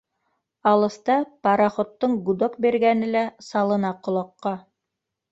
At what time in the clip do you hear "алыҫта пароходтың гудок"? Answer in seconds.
0.69-2.55